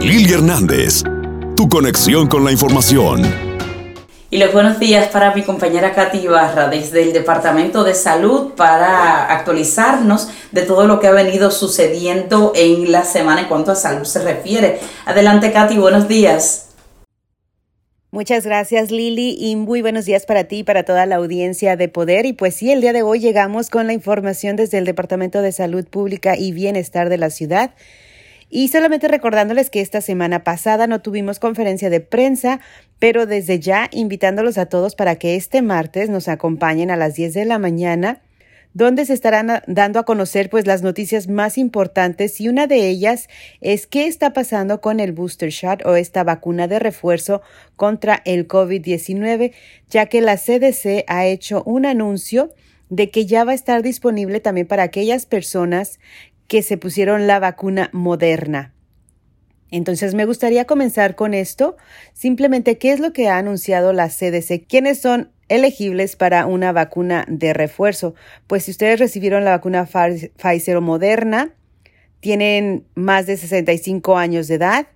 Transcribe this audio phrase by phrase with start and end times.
[0.00, 1.02] Lili Hernández,
[1.56, 3.22] tu conexión con la información.
[4.30, 9.24] Y los buenos días para mi compañera Katy Barra desde el Departamento de Salud para
[9.26, 14.04] actualizarnos de todo lo que ha venido sucediendo en la semana en cuanto a salud
[14.04, 14.78] se refiere.
[15.04, 16.68] Adelante Katy, buenos días.
[18.12, 21.88] Muchas gracias Lili y muy buenos días para ti y para toda la audiencia de
[21.88, 22.24] Poder.
[22.24, 25.50] Y pues sí, el día de hoy llegamos con la información desde el Departamento de
[25.50, 27.72] Salud Pública y Bienestar de la ciudad.
[28.50, 32.60] Y solamente recordándoles que esta semana pasada no tuvimos conferencia de prensa,
[32.98, 37.34] pero desde ya invitándolos a todos para que este martes nos acompañen a las 10
[37.34, 38.22] de la mañana
[38.74, 43.28] donde se estarán dando a conocer pues las noticias más importantes y una de ellas
[43.60, 47.42] es qué está pasando con el booster shot o esta vacuna de refuerzo
[47.76, 49.52] contra el COVID-19,
[49.88, 52.54] ya que la CDC ha hecho un anuncio
[52.90, 55.98] de que ya va a estar disponible también para aquellas personas
[56.48, 58.74] que se pusieron la vacuna moderna.
[59.70, 61.76] Entonces, me gustaría comenzar con esto.
[62.14, 64.66] Simplemente, ¿qué es lo que ha anunciado la CDC?
[64.66, 68.14] ¿Quiénes son elegibles para una vacuna de refuerzo?
[68.46, 71.52] Pues si ustedes recibieron la vacuna Pfizer o Moderna,
[72.20, 74.86] tienen más de 65 años de edad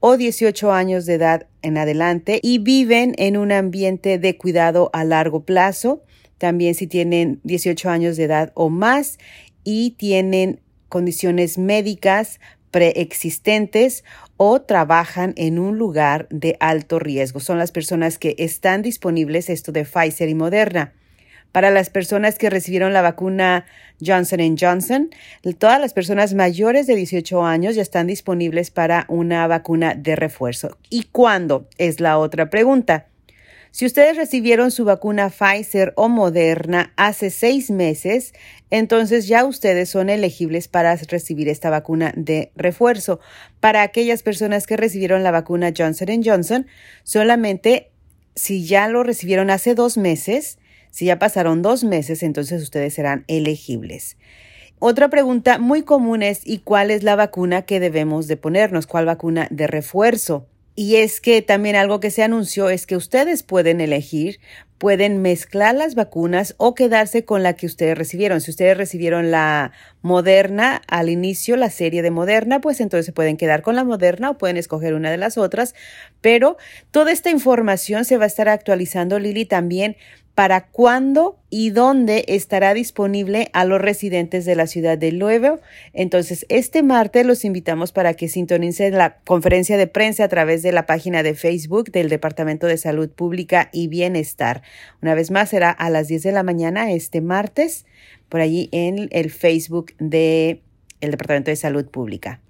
[0.00, 5.04] o 18 años de edad en adelante y viven en un ambiente de cuidado a
[5.04, 6.02] largo plazo,
[6.38, 9.18] también si tienen 18 años de edad o más
[9.62, 10.60] y tienen
[10.92, 12.38] condiciones médicas
[12.70, 14.04] preexistentes
[14.36, 17.40] o trabajan en un lugar de alto riesgo.
[17.40, 20.92] Son las personas que están disponibles, esto de Pfizer y Moderna.
[21.50, 23.64] Para las personas que recibieron la vacuna
[24.04, 25.08] Johnson Johnson,
[25.58, 30.76] todas las personas mayores de 18 años ya están disponibles para una vacuna de refuerzo.
[30.90, 31.68] ¿Y cuándo?
[31.78, 33.06] Es la otra pregunta.
[33.72, 38.34] Si ustedes recibieron su vacuna Pfizer o Moderna hace seis meses,
[38.70, 43.18] entonces ya ustedes son elegibles para recibir esta vacuna de refuerzo.
[43.60, 46.66] Para aquellas personas que recibieron la vacuna Johnson Johnson,
[47.02, 47.90] solamente
[48.34, 50.58] si ya lo recibieron hace dos meses,
[50.90, 54.18] si ya pasaron dos meses, entonces ustedes serán elegibles.
[54.80, 58.86] Otra pregunta muy común es ¿y cuál es la vacuna que debemos de ponernos?
[58.86, 60.46] ¿Cuál vacuna de refuerzo?
[60.74, 64.40] Y es que también algo que se anunció es que ustedes pueden elegir,
[64.78, 68.40] pueden mezclar las vacunas o quedarse con la que ustedes recibieron.
[68.40, 73.36] Si ustedes recibieron la Moderna al inicio, la serie de Moderna, pues entonces se pueden
[73.36, 75.74] quedar con la Moderna o pueden escoger una de las otras.
[76.20, 76.56] Pero
[76.90, 79.96] toda esta información se va a estar actualizando, Lili, también
[80.34, 85.60] para cuándo y dónde estará disponible a los residentes de la ciudad de Louisville.
[85.92, 90.72] Entonces, este martes los invitamos para que sintonicen la conferencia de prensa a través de
[90.72, 94.62] la página de Facebook del Departamento de Salud Pública y Bienestar.
[95.02, 97.84] Una vez más, será a las 10 de la mañana este martes,
[98.30, 100.62] por allí en el Facebook del
[101.00, 102.40] Departamento de Salud Pública.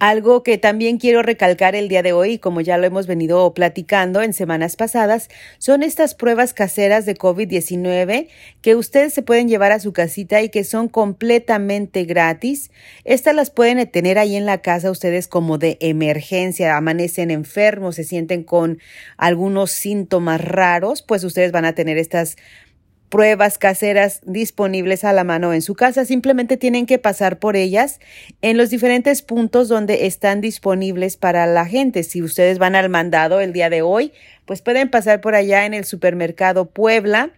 [0.00, 4.22] Algo que también quiero recalcar el día de hoy, como ya lo hemos venido platicando
[4.22, 5.28] en semanas pasadas,
[5.58, 8.28] son estas pruebas caseras de COVID-19
[8.60, 12.72] que ustedes se pueden llevar a su casita y que son completamente gratis.
[13.04, 18.04] Estas las pueden tener ahí en la casa ustedes como de emergencia, amanecen enfermos, se
[18.04, 18.80] sienten con
[19.16, 22.36] algunos síntomas raros, pues ustedes van a tener estas
[23.08, 26.04] pruebas caseras disponibles a la mano en su casa.
[26.04, 28.00] Simplemente tienen que pasar por ellas
[28.42, 32.02] en los diferentes puntos donde están disponibles para la gente.
[32.02, 34.12] Si ustedes van al mandado el día de hoy,
[34.46, 37.30] pues pueden pasar por allá en el supermercado Puebla,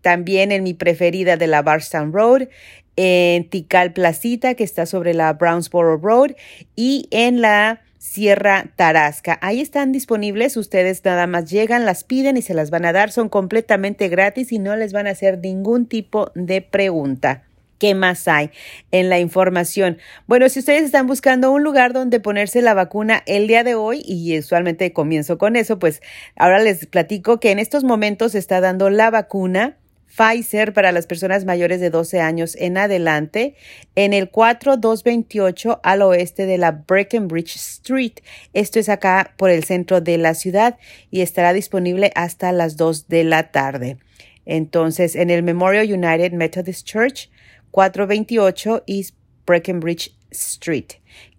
[0.00, 2.48] también en mi preferida de la Barstown Road,
[2.96, 6.32] en Tikal Placita, que está sobre la Brownsboro Road,
[6.76, 9.38] y en la Sierra Tarasca.
[9.42, 13.12] Ahí están disponibles, ustedes nada más llegan, las piden y se las van a dar,
[13.12, 17.42] son completamente gratis y no les van a hacer ningún tipo de pregunta.
[17.78, 18.52] ¿Qué más hay
[18.90, 19.98] en la información?
[20.26, 24.02] Bueno, si ustedes están buscando un lugar donde ponerse la vacuna el día de hoy,
[24.06, 26.00] y usualmente comienzo con eso, pues
[26.36, 29.76] ahora les platico que en estos momentos se está dando la vacuna
[30.14, 33.54] Pfizer para las personas mayores de 12 años en adelante
[33.94, 38.14] en el 4228 al oeste de la Breckenridge Street.
[38.52, 40.78] Esto es acá por el centro de la ciudad
[41.10, 43.98] y estará disponible hasta las 2 de la tarde.
[44.46, 47.30] Entonces, en el Memorial United Methodist Church,
[47.70, 49.14] 428 East
[49.46, 50.86] Breckenridge Street,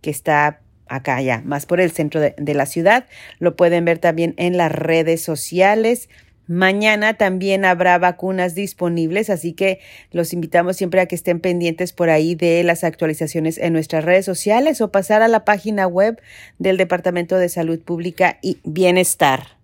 [0.02, 3.06] que está acá ya, más por el centro de, de la ciudad.
[3.40, 6.10] Lo pueden ver también en las redes sociales.
[6.48, 9.80] Mañana también habrá vacunas disponibles, así que
[10.12, 14.26] los invitamos siempre a que estén pendientes por ahí de las actualizaciones en nuestras redes
[14.26, 16.22] sociales o pasar a la página web
[16.60, 19.62] del Departamento de Salud Pública y Bienestar.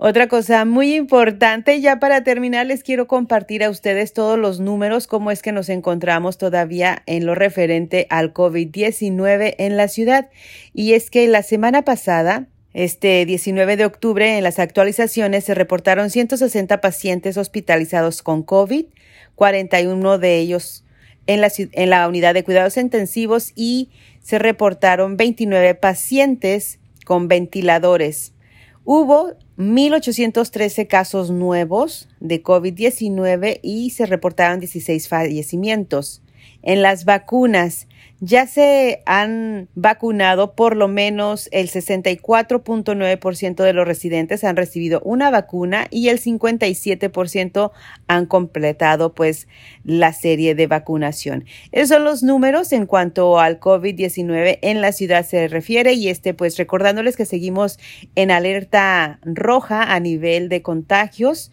[0.00, 5.08] Otra cosa muy importante, ya para terminar, les quiero compartir a ustedes todos los números,
[5.08, 10.30] cómo es que nos encontramos todavía en lo referente al COVID-19 en la ciudad.
[10.72, 16.10] Y es que la semana pasada, este 19 de octubre, en las actualizaciones se reportaron
[16.10, 18.86] 160 pacientes hospitalizados con COVID,
[19.34, 20.84] 41 de ellos
[21.26, 23.90] en la, en la unidad de cuidados intensivos y
[24.22, 28.32] se reportaron 29 pacientes con ventiladores.
[28.84, 36.22] Hubo 1.813 casos nuevos de COVID-19 y se reportaron 16 fallecimientos.
[36.62, 37.86] En las vacunas,
[38.20, 45.30] ya se han vacunado por lo menos el 64.9% de los residentes han recibido una
[45.30, 47.70] vacuna y el 57%
[48.08, 49.46] han completado pues
[49.84, 51.44] la serie de vacunación.
[51.70, 56.34] Esos son los números en cuanto al COVID-19 en la ciudad se refiere y este
[56.34, 57.78] pues recordándoles que seguimos
[58.16, 61.52] en alerta roja a nivel de contagios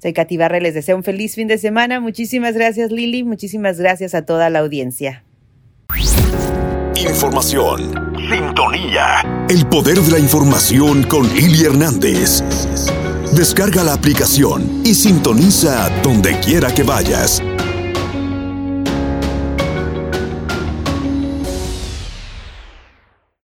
[0.00, 2.00] Soy Katy Barre, les deseo un feliz fin de semana.
[2.00, 5.24] Muchísimas gracias Lili, muchísimas gracias a toda la audiencia.
[6.96, 7.97] Información
[8.30, 9.46] Sintonía.
[9.48, 12.42] El poder de la información con Lili Hernández.
[13.32, 17.42] Descarga la aplicación y sintoniza donde quiera que vayas.